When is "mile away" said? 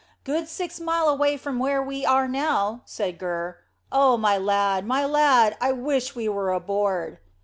0.79-1.37